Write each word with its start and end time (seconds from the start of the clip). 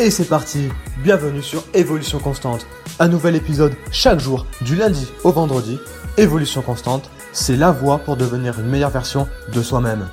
Et 0.00 0.10
c'est 0.10 0.28
parti 0.28 0.70
Bienvenue 1.04 1.40
sur 1.40 1.62
Évolution 1.72 2.18
Constante. 2.18 2.66
Un 2.98 3.06
nouvel 3.06 3.36
épisode 3.36 3.76
chaque 3.92 4.18
jour, 4.18 4.44
du 4.60 4.74
lundi 4.74 5.06
au 5.22 5.30
vendredi. 5.30 5.78
Évolution 6.18 6.62
Constante, 6.62 7.08
c'est 7.32 7.54
la 7.54 7.70
voie 7.70 7.98
pour 7.98 8.16
devenir 8.16 8.58
une 8.58 8.66
meilleure 8.66 8.90
version 8.90 9.28
de 9.52 9.62
soi-même. 9.62 10.10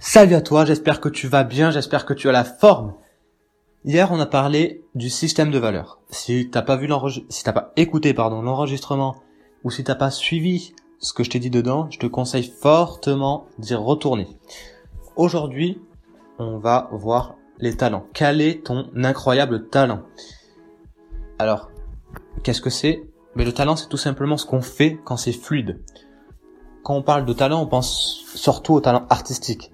Salut 0.00 0.34
à 0.34 0.40
toi, 0.40 0.64
j'espère 0.64 1.02
que 1.02 1.10
tu 1.10 1.28
vas 1.28 1.44
bien, 1.44 1.70
j'espère 1.70 2.06
que 2.06 2.14
tu 2.14 2.30
as 2.30 2.32
la 2.32 2.44
forme. 2.44 2.94
Hier, 3.84 4.10
on 4.12 4.18
a 4.18 4.24
parlé 4.24 4.82
du 4.94 5.10
système 5.10 5.50
de 5.50 5.58
valeurs. 5.58 6.00
Si 6.08 6.48
t'as 6.50 6.62
pas 6.62 6.76
vu 6.76 6.88
si 7.28 7.44
t'as 7.44 7.52
pas 7.52 7.72
écouté, 7.76 8.14
pardon, 8.14 8.40
l'enregistrement, 8.40 9.16
ou 9.62 9.70
si 9.70 9.84
t'as 9.84 9.94
pas 9.94 10.10
suivi 10.10 10.72
ce 11.00 11.12
que 11.12 11.22
je 11.22 11.28
t'ai 11.28 11.38
dit 11.38 11.50
dedans, 11.50 11.86
je 11.90 11.98
te 11.98 12.06
conseille 12.06 12.50
fortement 12.62 13.44
d'y 13.58 13.74
retourner. 13.74 14.26
Aujourd'hui, 15.16 15.82
on 16.38 16.56
va 16.56 16.88
voir 16.92 17.37
les 17.58 17.76
talents. 17.76 18.06
Quel 18.12 18.40
est 18.40 18.64
ton 18.64 18.90
incroyable 18.96 19.68
talent? 19.68 20.02
Alors, 21.38 21.70
qu'est-ce 22.42 22.60
que 22.60 22.70
c'est? 22.70 23.02
Mais 23.34 23.44
le 23.44 23.52
talent, 23.52 23.76
c'est 23.76 23.88
tout 23.88 23.96
simplement 23.96 24.36
ce 24.36 24.46
qu'on 24.46 24.62
fait 24.62 24.98
quand 25.04 25.16
c'est 25.16 25.32
fluide. 25.32 25.80
Quand 26.82 26.94
on 26.94 27.02
parle 27.02 27.24
de 27.24 27.32
talent, 27.32 27.62
on 27.62 27.66
pense 27.66 28.24
surtout 28.34 28.74
au 28.74 28.80
talent 28.80 29.06
artistique. 29.10 29.72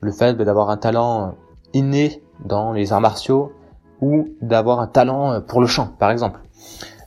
Le 0.00 0.12
fait 0.12 0.34
d'avoir 0.34 0.70
un 0.70 0.76
talent 0.76 1.36
inné 1.72 2.22
dans 2.44 2.72
les 2.72 2.92
arts 2.92 3.00
martiaux 3.00 3.52
ou 4.00 4.28
d'avoir 4.42 4.80
un 4.80 4.86
talent 4.86 5.40
pour 5.42 5.60
le 5.60 5.66
chant, 5.66 5.88
par 5.98 6.10
exemple. 6.10 6.40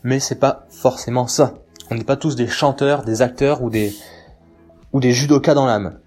Mais 0.03 0.19
c'est 0.19 0.39
pas 0.39 0.65
forcément 0.69 1.27
ça. 1.27 1.55
On 1.91 1.95
n'est 1.95 2.03
pas 2.03 2.15
tous 2.15 2.35
des 2.35 2.47
chanteurs, 2.47 3.03
des 3.03 3.21
acteurs 3.21 3.61
ou 3.61 3.69
des 3.69 3.93
ou 4.93 4.99
des 4.99 5.11
judokas 5.11 5.53
dans 5.53 5.65
l'âme. 5.65 5.99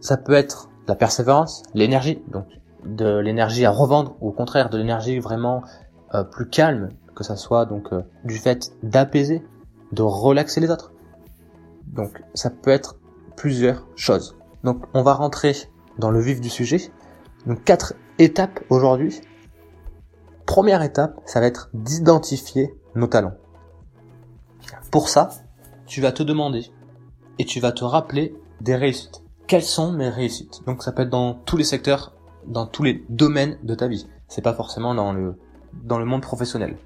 Ça 0.00 0.16
peut 0.16 0.32
être 0.32 0.70
la 0.86 0.94
persévérance, 0.94 1.62
l'énergie, 1.74 2.22
donc 2.28 2.46
de 2.84 3.18
l'énergie 3.18 3.64
à 3.64 3.70
revendre, 3.70 4.16
ou 4.20 4.28
au 4.28 4.32
contraire 4.32 4.70
de 4.70 4.78
l'énergie 4.78 5.18
vraiment 5.18 5.62
euh, 6.14 6.24
plus 6.24 6.48
calme, 6.48 6.90
que 7.14 7.24
ça 7.24 7.36
soit 7.36 7.66
donc 7.66 7.92
euh, 7.92 8.02
du 8.24 8.38
fait 8.38 8.72
d'apaiser, 8.82 9.42
de 9.92 10.02
relaxer 10.02 10.60
les 10.60 10.70
autres. 10.70 10.92
Donc 11.86 12.22
ça 12.34 12.50
peut 12.50 12.70
être 12.70 12.96
plusieurs 13.36 13.86
choses. 13.96 14.36
Donc 14.62 14.84
on 14.94 15.02
va 15.02 15.14
rentrer 15.14 15.54
dans 15.98 16.10
le 16.10 16.20
vif 16.20 16.40
du 16.40 16.50
sujet. 16.50 16.90
Donc 17.46 17.64
quatre 17.64 17.94
étapes 18.18 18.60
aujourd'hui. 18.70 19.20
Première 20.46 20.82
étape, 20.82 21.20
ça 21.24 21.40
va 21.40 21.46
être 21.46 21.70
d'identifier 21.72 22.74
nos 22.94 23.06
talents. 23.06 23.34
Pour 24.90 25.08
ça, 25.08 25.30
tu 25.86 26.00
vas 26.00 26.12
te 26.12 26.22
demander 26.22 26.70
et 27.38 27.44
tu 27.44 27.60
vas 27.60 27.72
te 27.72 27.84
rappeler 27.84 28.36
des 28.60 28.76
réussites. 28.76 29.22
Quelles 29.46 29.62
sont 29.62 29.92
mes 29.92 30.08
réussites? 30.08 30.62
Donc 30.66 30.82
ça 30.82 30.92
peut 30.92 31.02
être 31.02 31.10
dans 31.10 31.34
tous 31.34 31.56
les 31.56 31.64
secteurs 31.64 32.14
dans 32.46 32.66
tous 32.66 32.82
les 32.82 33.04
domaines 33.08 33.58
de 33.62 33.74
ta 33.74 33.88
vie. 33.88 34.06
C'est 34.28 34.42
pas 34.42 34.54
forcément 34.54 34.94
dans 34.94 35.12
le, 35.12 35.36
dans 35.84 35.98
le 35.98 36.04
monde 36.04 36.22
professionnel. 36.22 36.76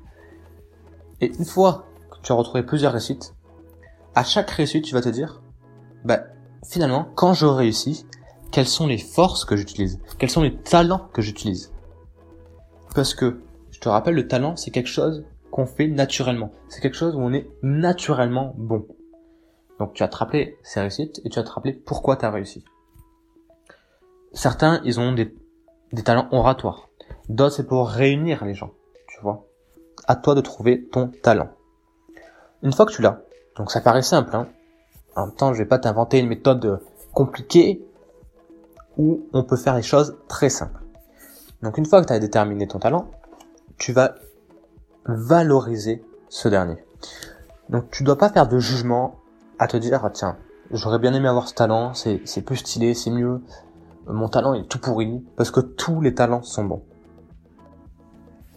Et 1.20 1.32
une 1.38 1.44
fois 1.44 1.86
que 2.10 2.18
tu 2.22 2.32
as 2.32 2.34
retrouvé 2.34 2.62
plusieurs 2.62 2.92
réussites, 2.92 3.34
à 4.14 4.24
chaque 4.24 4.50
réussite, 4.50 4.84
tu 4.84 4.94
vas 4.94 5.00
te 5.00 5.08
dire, 5.08 5.42
bah, 6.04 6.20
finalement, 6.66 7.08
quand 7.14 7.34
je 7.34 7.46
réussis, 7.46 8.06
quelles 8.50 8.66
sont 8.66 8.86
les 8.86 8.98
forces 8.98 9.44
que 9.44 9.56
j'utilise? 9.56 10.00
Quels 10.18 10.30
sont 10.30 10.42
les 10.42 10.56
talents 10.56 11.08
que 11.12 11.22
j'utilise? 11.22 11.72
Parce 12.94 13.14
que, 13.14 13.42
je 13.70 13.80
te 13.80 13.88
rappelle, 13.88 14.14
le 14.14 14.26
talent, 14.26 14.56
c'est 14.56 14.70
quelque 14.70 14.88
chose 14.88 15.24
qu'on 15.50 15.66
fait 15.66 15.86
naturellement. 15.86 16.52
C'est 16.68 16.80
quelque 16.80 16.96
chose 16.96 17.14
où 17.14 17.20
on 17.20 17.32
est 17.32 17.48
naturellement 17.62 18.54
bon. 18.56 18.86
Donc 19.78 19.94
tu 19.94 20.02
vas 20.02 20.08
te 20.08 20.16
rappeler 20.16 20.58
ces 20.62 20.80
réussites 20.80 21.20
et 21.24 21.28
tu 21.28 21.38
vas 21.38 21.44
te 21.44 21.50
rappeler 21.50 21.72
pourquoi 21.72 22.16
tu 22.16 22.24
as 22.24 22.30
réussi. 22.30 22.64
Certains, 24.32 24.80
ils 24.84 24.98
ont 24.98 25.12
des 25.12 25.34
des 25.92 26.02
talents 26.02 26.28
oratoires. 26.30 26.88
D'autres, 27.28 27.56
c'est 27.56 27.66
pour 27.66 27.88
réunir 27.88 28.44
les 28.44 28.54
gens, 28.54 28.70
tu 29.08 29.20
vois. 29.20 29.44
À 30.06 30.16
toi 30.16 30.34
de 30.34 30.40
trouver 30.40 30.84
ton 30.90 31.08
talent. 31.08 31.48
Une 32.62 32.72
fois 32.72 32.86
que 32.86 32.92
tu 32.92 33.02
l'as, 33.02 33.20
donc 33.56 33.70
ça 33.70 33.80
paraît 33.80 34.02
simple, 34.02 34.34
hein. 34.34 34.48
En 35.16 35.26
même 35.26 35.34
temps, 35.34 35.52
je 35.52 35.58
vais 35.58 35.68
pas 35.68 35.78
t'inventer 35.78 36.18
une 36.18 36.28
méthode 36.28 36.80
compliquée 37.12 37.84
où 38.96 39.26
on 39.32 39.42
peut 39.42 39.56
faire 39.56 39.74
les 39.74 39.82
choses 39.82 40.16
très 40.28 40.48
simples. 40.48 40.80
Donc 41.62 41.78
une 41.78 41.86
fois 41.86 42.00
que 42.00 42.06
tu 42.06 42.12
as 42.12 42.18
déterminé 42.18 42.68
ton 42.68 42.78
talent, 42.78 43.10
tu 43.78 43.92
vas 43.92 44.14
valoriser 45.06 46.04
ce 46.28 46.48
dernier. 46.48 46.76
Donc 47.68 47.90
tu 47.90 48.04
dois 48.04 48.16
pas 48.16 48.28
faire 48.28 48.46
de 48.46 48.58
jugement 48.58 49.16
à 49.58 49.66
te 49.66 49.76
dire 49.76 50.04
ah, 50.04 50.10
tiens, 50.10 50.36
j'aurais 50.70 50.98
bien 50.98 51.14
aimé 51.14 51.28
avoir 51.28 51.48
ce 51.48 51.54
talent, 51.54 51.94
c'est 51.94 52.20
c'est 52.24 52.42
plus 52.42 52.56
stylé, 52.56 52.94
c'est 52.94 53.10
mieux, 53.10 53.40
mon 54.08 54.28
talent 54.28 54.54
est 54.54 54.68
tout 54.68 54.78
pourri, 54.78 55.24
parce 55.36 55.50
que 55.50 55.60
tous 55.60 56.00
les 56.00 56.14
talents 56.14 56.42
sont 56.42 56.64
bons. 56.64 56.82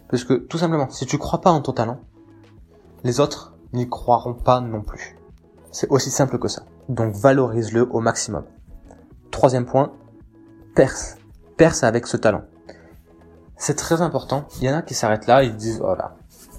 Parce 0.08 0.24
que 0.24 0.34
tout 0.34 0.58
simplement, 0.58 0.88
si 0.90 1.06
tu 1.06 1.18
crois 1.18 1.40
pas 1.40 1.50
en 1.50 1.60
ton 1.60 1.72
talent, 1.72 2.00
les 3.04 3.20
autres 3.20 3.54
n'y 3.72 3.88
croiront 3.88 4.34
pas 4.34 4.60
non 4.60 4.82
plus. 4.82 5.16
C'est 5.70 5.88
aussi 5.90 6.10
simple 6.10 6.38
que 6.38 6.48
ça. 6.48 6.64
Donc 6.88 7.14
valorise-le 7.14 7.88
au 7.90 8.00
maximum. 8.00 8.44
Troisième 9.30 9.64
point, 9.64 9.92
perce. 10.74 11.16
Perce 11.56 11.82
avec 11.82 12.06
ce 12.06 12.16
talent. 12.16 12.42
C'est 13.56 13.76
très 13.76 14.02
important. 14.02 14.46
Il 14.60 14.64
y 14.64 14.70
en 14.70 14.76
a 14.76 14.82
qui 14.82 14.94
s'arrêtent 14.94 15.26
là, 15.26 15.44
ils 15.44 15.56
disent, 15.56 15.80
voilà, 15.80 16.16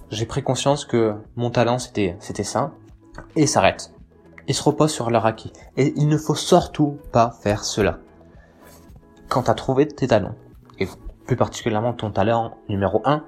j'ai 0.10 0.26
pris 0.26 0.42
conscience 0.42 0.86
que 0.86 1.14
mon 1.36 1.50
talent 1.50 1.78
c'était, 1.78 2.16
c'était 2.20 2.44
ça, 2.44 2.72
et 3.36 3.46
s'arrêtent. 3.46 3.92
Ils 4.48 4.56
se 4.56 4.64
reposent 4.64 4.92
sur 4.92 5.10
leur 5.10 5.26
acquis. 5.26 5.54
Et 5.78 5.94
il 5.96 6.08
ne 6.08 6.18
faut 6.18 6.36
surtout 6.36 6.98
pas 7.12 7.32
faire 7.42 7.64
cela 7.64 8.00
quand 9.30 9.44
tu 9.44 9.52
as 9.52 9.56
trouvé 9.56 9.88
tes 9.88 10.08
talents, 10.08 10.36
et 10.80 10.88
plus 11.26 11.36
particulièrement 11.36 11.94
ton 11.94 12.12
talent 12.12 12.58
numéro 12.70 13.02
1, 13.06 13.24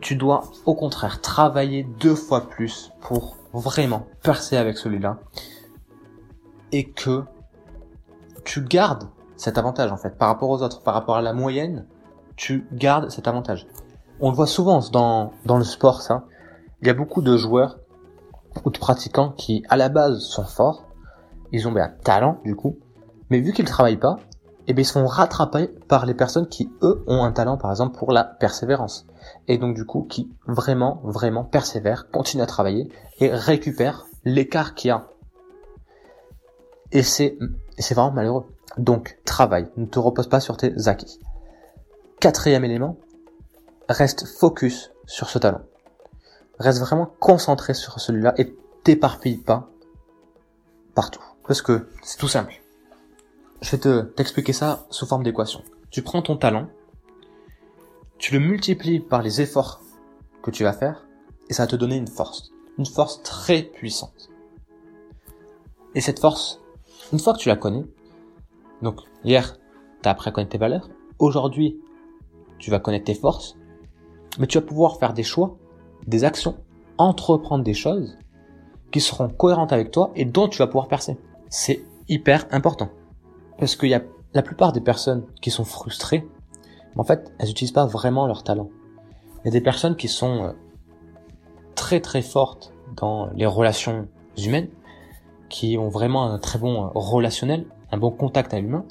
tu 0.00 0.16
dois 0.16 0.44
au 0.66 0.74
contraire 0.74 1.20
travailler 1.20 1.84
deux 2.00 2.14
fois 2.14 2.48
plus 2.48 2.92
pour 3.00 3.36
vraiment 3.52 4.06
percer 4.22 4.56
avec 4.56 4.78
celui-là 4.78 5.18
et 6.72 6.90
que 6.90 7.24
tu 8.44 8.62
gardes 8.62 9.08
cet 9.36 9.58
avantage 9.58 9.92
en 9.92 9.96
fait 9.96 10.16
par 10.16 10.28
rapport 10.28 10.50
aux 10.50 10.62
autres, 10.62 10.82
par 10.82 10.94
rapport 10.94 11.16
à 11.16 11.22
la 11.22 11.32
moyenne, 11.32 11.86
tu 12.36 12.66
gardes 12.72 13.10
cet 13.10 13.28
avantage. 13.28 13.66
On 14.20 14.30
le 14.30 14.36
voit 14.36 14.46
souvent 14.46 14.80
dans, 14.92 15.32
dans 15.46 15.58
le 15.58 15.64
sport 15.64 16.02
ça. 16.02 16.24
Il 16.80 16.86
y 16.86 16.90
a 16.90 16.94
beaucoup 16.94 17.22
de 17.22 17.36
joueurs 17.36 17.78
ou 18.64 18.70
de 18.70 18.78
pratiquants 18.78 19.30
qui 19.30 19.64
à 19.68 19.76
la 19.76 19.88
base 19.88 20.20
sont 20.20 20.44
forts, 20.44 20.84
ils 21.52 21.68
ont 21.68 21.72
bien 21.72 21.84
un 21.84 22.02
talent 22.02 22.38
du 22.44 22.54
coup, 22.54 22.78
mais 23.28 23.40
vu 23.40 23.52
qu'ils 23.52 23.66
travaillent 23.66 23.98
pas, 23.98 24.18
eh 24.66 24.72
bien, 24.72 24.82
ils 24.82 24.86
sont 24.86 25.06
rattrapés 25.06 25.68
par 25.88 26.06
les 26.06 26.14
personnes 26.14 26.48
qui, 26.48 26.70
eux, 26.82 27.02
ont 27.06 27.22
un 27.24 27.32
talent, 27.32 27.56
par 27.56 27.70
exemple, 27.70 27.98
pour 27.98 28.12
la 28.12 28.24
persévérance. 28.24 29.06
Et 29.48 29.58
donc, 29.58 29.74
du 29.74 29.84
coup, 29.84 30.06
qui 30.08 30.30
vraiment, 30.46 31.00
vraiment 31.04 31.44
persévèrent, 31.44 32.10
continuent 32.10 32.42
à 32.42 32.46
travailler 32.46 32.90
et 33.18 33.30
récupèrent 33.30 34.06
l'écart 34.24 34.74
qu'il 34.74 34.88
y 34.88 34.90
a. 34.92 35.08
Et 36.92 37.02
c'est, 37.02 37.38
c'est 37.78 37.94
vraiment 37.94 38.12
malheureux. 38.12 38.46
Donc, 38.78 39.18
travaille. 39.24 39.68
Ne 39.76 39.86
te 39.86 39.98
repose 39.98 40.28
pas 40.28 40.40
sur 40.40 40.56
tes 40.56 40.88
acquis. 40.88 41.18
Quatrième 42.20 42.64
élément, 42.64 42.98
reste 43.88 44.26
focus 44.26 44.92
sur 45.06 45.28
ce 45.30 45.38
talent. 45.38 45.62
Reste 46.58 46.80
vraiment 46.80 47.10
concentré 47.18 47.74
sur 47.74 47.98
celui-là 47.98 48.34
et 48.36 48.54
t'éparpille 48.84 49.38
pas 49.38 49.70
partout. 50.94 51.24
Parce 51.46 51.62
que 51.62 51.88
c'est 52.02 52.18
tout 52.18 52.28
simple. 52.28 52.59
Je 53.62 53.72
vais 53.72 53.78
te 53.78 54.00
t'expliquer 54.02 54.54
ça 54.54 54.86
sous 54.88 55.04
forme 55.04 55.22
d'équation. 55.22 55.62
Tu 55.90 56.00
prends 56.02 56.22
ton 56.22 56.36
talent, 56.36 56.68
tu 58.16 58.32
le 58.32 58.40
multiplies 58.40 59.00
par 59.00 59.22
les 59.22 59.42
efforts 59.42 59.82
que 60.42 60.50
tu 60.50 60.62
vas 60.62 60.72
faire, 60.72 61.06
et 61.50 61.52
ça 61.52 61.64
va 61.64 61.66
te 61.66 61.76
donner 61.76 61.96
une 61.96 62.08
force. 62.08 62.52
Une 62.78 62.86
force 62.86 63.22
très 63.22 63.62
puissante. 63.62 64.30
Et 65.94 66.00
cette 66.00 66.20
force, 66.20 66.62
une 67.12 67.18
fois 67.18 67.34
que 67.34 67.38
tu 67.38 67.48
la 67.48 67.56
connais, 67.56 67.84
donc 68.80 69.00
hier, 69.24 69.58
tu 70.02 70.08
as 70.08 70.12
appris 70.12 70.30
à 70.30 70.32
connaître 70.32 70.52
tes 70.52 70.58
valeurs, 70.58 70.88
aujourd'hui, 71.18 71.78
tu 72.58 72.70
vas 72.70 72.78
connaître 72.78 73.04
tes 73.04 73.14
forces, 73.14 73.56
mais 74.38 74.46
tu 74.46 74.56
vas 74.56 74.64
pouvoir 74.64 74.98
faire 74.98 75.12
des 75.12 75.22
choix, 75.22 75.58
des 76.06 76.24
actions, 76.24 76.56
entreprendre 76.96 77.64
des 77.64 77.74
choses 77.74 78.16
qui 78.90 79.00
seront 79.00 79.28
cohérentes 79.28 79.72
avec 79.74 79.90
toi 79.90 80.12
et 80.14 80.24
dont 80.24 80.48
tu 80.48 80.58
vas 80.58 80.66
pouvoir 80.66 80.88
percer. 80.88 81.18
C'est 81.50 81.84
hyper 82.08 82.46
important. 82.52 82.90
Parce 83.60 83.76
qu'il 83.76 83.90
y 83.90 83.94
a 83.94 84.02
la 84.32 84.42
plupart 84.42 84.72
des 84.72 84.80
personnes 84.80 85.26
qui 85.42 85.50
sont 85.50 85.64
frustrées, 85.64 86.26
en 86.96 87.04
fait, 87.04 87.32
elles 87.38 87.48
n'utilisent 87.48 87.72
pas 87.72 87.86
vraiment 87.86 88.26
leur 88.26 88.42
talent. 88.42 88.70
Il 89.44 89.46
y 89.46 89.48
a 89.48 89.52
des 89.52 89.60
personnes 89.60 89.96
qui 89.96 90.08
sont 90.08 90.44
euh, 90.44 90.52
très 91.74 92.00
très 92.00 92.22
fortes 92.22 92.72
dans 92.96 93.30
les 93.34 93.46
relations 93.46 94.08
humaines, 94.38 94.68
qui 95.50 95.76
ont 95.76 95.88
vraiment 95.88 96.30
un 96.30 96.38
très 96.38 96.58
bon 96.58 96.84
euh, 96.84 96.88
relationnel, 96.94 97.66
un 97.92 97.98
bon 97.98 98.10
contact 98.10 98.54
à 98.54 98.60
l'humain, 98.60 98.86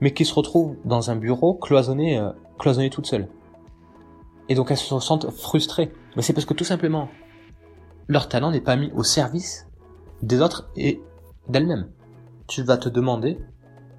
mais 0.00 0.14
qui 0.14 0.24
se 0.24 0.34
retrouvent 0.34 0.76
dans 0.84 1.10
un 1.10 1.16
bureau 1.16 1.54
cloisonné, 1.54 2.18
euh, 2.18 2.30
cloisonné 2.58 2.90
toutes 2.90 3.06
seules. 3.06 3.28
Et 4.48 4.54
donc 4.54 4.70
elles 4.70 4.76
se 4.76 4.98
sentent 5.00 5.30
frustrées. 5.30 5.92
Mais 6.16 6.22
c'est 6.22 6.32
parce 6.32 6.46
que 6.46 6.54
tout 6.54 6.64
simplement, 6.64 7.08
leur 8.06 8.28
talent 8.28 8.52
n'est 8.52 8.60
pas 8.60 8.76
mis 8.76 8.92
au 8.92 9.02
service 9.02 9.66
des 10.22 10.40
autres 10.40 10.70
et 10.76 11.02
d'elles-mêmes. 11.48 11.90
Tu 12.46 12.62
vas 12.62 12.78
te 12.78 12.88
demander 12.88 13.38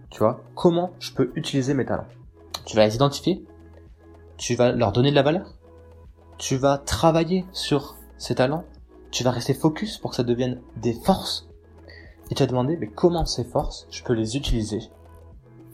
tu 0.09 0.19
vois, 0.19 0.41
comment 0.55 0.91
je 0.99 1.11
peux 1.13 1.31
utiliser 1.35 1.73
mes 1.73 1.85
talents. 1.85 2.07
Tu 2.65 2.75
vas 2.75 2.85
les 2.85 2.95
identifier, 2.95 3.45
tu 4.37 4.55
vas 4.55 4.71
leur 4.71 4.91
donner 4.91 5.11
de 5.11 5.15
la 5.15 5.23
valeur, 5.23 5.53
tu 6.37 6.55
vas 6.55 6.77
travailler 6.77 7.45
sur 7.51 7.95
ces 8.17 8.35
talents, 8.35 8.63
tu 9.11 9.23
vas 9.23 9.31
rester 9.31 9.53
focus 9.53 9.97
pour 9.97 10.11
que 10.11 10.15
ça 10.15 10.23
devienne 10.23 10.61
des 10.77 10.93
forces, 10.93 11.47
et 12.31 12.35
tu 12.35 12.43
vas 12.43 12.47
demander 12.47 12.77
mais 12.77 12.87
comment 12.87 13.25
ces 13.25 13.43
forces 13.43 13.87
je 13.89 14.03
peux 14.03 14.13
les 14.13 14.37
utiliser 14.37 14.81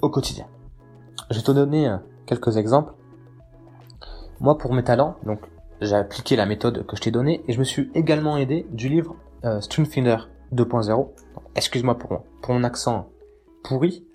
au 0.02 0.10
quotidien. 0.10 0.48
Je 1.30 1.38
vais 1.38 1.44
te 1.44 1.52
donner 1.52 1.88
euh, 1.88 1.98
quelques 2.26 2.58
exemples. 2.58 2.94
Moi 4.40 4.58
pour 4.58 4.74
mes 4.74 4.84
talents, 4.84 5.16
donc 5.26 5.40
j'ai 5.82 5.96
appliqué 5.96 6.36
la 6.36 6.46
méthode 6.46 6.86
que 6.86 6.96
je 6.96 7.02
t'ai 7.02 7.12
donnée 7.12 7.44
et 7.48 7.54
je 7.54 7.60
me 7.60 7.64
suis 7.64 7.92
également 7.94 8.38
aidé 8.38 8.66
du 8.72 8.90
livre 8.90 9.16
euh, 9.44 9.60
2.0. 9.60 11.08
Excuse-moi 11.56 11.98
pour, 11.98 12.24
pour 12.42 12.54
mon 12.54 12.64
accent 12.64 13.10
pourri. 13.64 14.06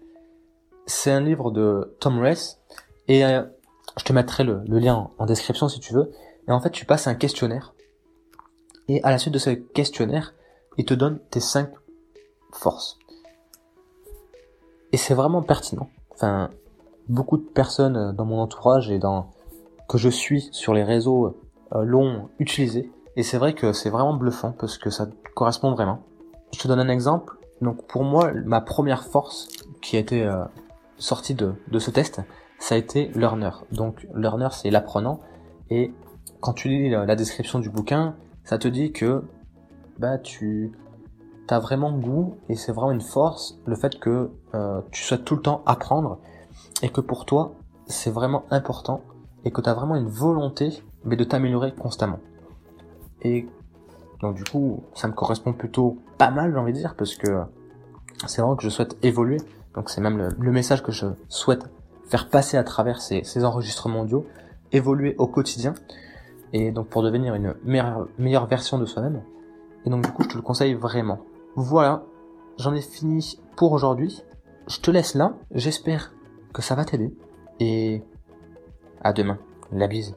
C'est 0.90 1.12
un 1.12 1.20
livre 1.20 1.52
de 1.52 1.96
Tom 2.00 2.19
Race 2.19 2.58
et 3.06 3.25
euh, 3.25 3.44
je 3.96 4.02
te 4.02 4.12
mettrai 4.12 4.42
le, 4.42 4.64
lien 4.66 5.08
en 5.19 5.25
description 5.25 5.69
si 5.69 5.78
tu 5.78 5.94
veux. 5.94 6.10
Et 6.48 6.50
en 6.50 6.60
fait, 6.60 6.70
tu 6.70 6.84
passes 6.84 7.06
un 7.06 7.14
questionnaire 7.14 7.75
et 8.88 9.00
à 9.04 9.10
la 9.10 9.19
suite 9.19 9.32
de 9.32 9.38
ce 9.38 9.50
questionnaire, 9.50 10.34
il 10.78 10.84
te 10.84 10.94
donne 10.94 11.20
tes 11.31 11.38
cinq 11.38 11.70
forces. 12.52 12.98
Et 14.90 14.96
c'est 14.96 15.14
vraiment 15.14 15.42
pertinent. 15.42 15.88
Enfin, 16.10 16.50
beaucoup 17.08 17.36
de 17.36 17.46
personnes 17.46 17.96
euh, 17.96 18.12
dans 18.12 18.25
mon 18.25 18.40
entourage 18.40 18.90
et 18.90 18.98
dans 18.98 19.31
que 19.88 19.96
je 19.96 20.08
suis 20.08 20.48
sur 20.50 20.75
les 20.75 20.82
réseaux 20.82 21.40
euh, 21.72 21.84
l'ont 21.84 22.31
utilisé. 22.40 22.90
Et 23.14 23.22
c'est 23.22 23.38
vrai 23.38 23.54
que 23.54 23.72
c'est 23.72 23.90
vraiment 23.90 24.14
bluffant 24.14 24.50
parce 24.58 24.76
que 24.76 24.90
ça 24.90 25.06
correspond 25.36 25.70
vraiment. 25.70 26.02
Je 26.52 26.58
te 26.58 26.66
donne 26.66 26.81
un 26.81 26.88
exemple. 26.88 27.38
Donc 27.60 27.86
pour 27.86 28.02
moi, 28.02 28.32
ma 28.44 28.60
première 28.60 29.04
force 29.04 29.46
qui 29.81 29.96
a 29.96 30.00
été 30.00 30.28
sortie 31.00 31.35
de, 31.35 31.55
de 31.69 31.79
ce 31.79 31.91
test, 31.91 32.20
ça 32.58 32.76
a 32.76 32.79
été 32.79 33.08
learner. 33.14 33.50
Donc 33.73 34.06
learner, 34.14 34.49
c'est 34.52 34.70
l'apprenant. 34.70 35.20
Et 35.70 35.93
quand 36.41 36.52
tu 36.52 36.69
lis 36.69 36.91
la, 36.91 37.17
description 37.17 37.58
du 37.58 37.70
bouquin, 37.70 38.14
ça 38.44 38.58
te 38.58 38.69
dit 38.69 38.93
que 38.93 39.25
bah 39.99 40.19
tu 40.19 40.73
as 41.49 41.58
vraiment 41.58 41.93
goût 41.93 42.37
et 42.49 42.55
c'est 42.55 42.70
vraiment 42.70 42.93
une 42.93 43.00
force 43.00 43.58
le 43.67 43.75
fait 43.75 43.99
que 43.99 44.31
euh, 44.55 44.81
tu 44.93 45.02
souhaites 45.02 45.25
tout 45.25 45.35
le 45.35 45.43
temps 45.43 45.62
apprendre 45.67 46.20
et 46.81 46.91
que 46.91 47.00
pour 47.00 47.26
toi 47.26 47.56
c'est 47.87 48.11
vraiment 48.11 48.44
important 48.53 49.00
et 49.44 49.50
que 49.50 49.61
tu 49.61 49.69
as 49.69 49.75
vraiment 49.75 49.96
une 49.96 50.06
volonté 50.06 50.85
mais 51.05 51.17
de 51.17 51.25
t'améliorer 51.25 51.73
constamment. 51.73 52.20
Et 53.23 53.49
donc 54.20 54.37
du 54.37 54.44
coup, 54.44 54.85
ça 54.94 55.08
me 55.08 55.12
correspond 55.12 55.53
plutôt 55.53 55.99
pas 56.19 56.31
mal, 56.31 56.53
j'ai 56.53 56.58
envie 56.58 56.73
de 56.73 56.79
dire, 56.79 56.94
parce 56.94 57.14
que 57.14 57.41
c'est 58.26 58.43
vraiment 58.43 58.56
que 58.56 58.62
je 58.62 58.69
souhaite 58.69 58.96
évoluer. 59.03 59.38
Donc 59.75 59.90
c'est 59.90 60.00
même 60.00 60.34
le, 60.37 60.52
message 60.52 60.82
que 60.82 60.93
je 60.93 61.06
souhaite 61.28 61.70
faire 62.08 62.28
passer 62.28 62.56
à 62.56 62.64
travers 62.64 63.00
ces, 63.00 63.22
ces 63.22 63.44
enregistrements 63.44 64.00
audio, 64.00 64.26
évoluer 64.72 65.14
au 65.19 65.26
quotidien, 65.26 65.75
et 66.52 66.72
donc 66.72 66.88
pour 66.88 67.02
devenir 67.02 67.34
une 67.34 67.55
meilleure, 67.64 68.08
meilleure 68.19 68.46
version 68.46 68.78
de 68.78 68.87
soi-même. 68.87 69.22
Et 69.87 69.90
donc 69.90 70.05
du 70.05 70.11
coup, 70.12 70.22
je 70.25 70.28
te 70.28 70.37
le 70.37 70.43
conseille 70.43 70.75
vraiment. 70.75 71.20
Voilà, 71.55 72.05
j'en 72.58 72.75
ai 72.75 72.81
fini 72.81 73.40
pour 73.56 73.72
aujourd'hui. 73.72 74.22
Je 74.67 74.81
te 74.81 74.90
laisse 74.90 75.14
là, 75.14 75.34
j'espère 75.52 76.12
que 76.52 76.62
ça 76.62 76.75
va 76.75 76.84
t'aider, 76.84 77.14
et 77.61 78.02
à 79.02 79.12
demain. 79.12 79.38
La 79.72 79.87
bise. 79.87 80.17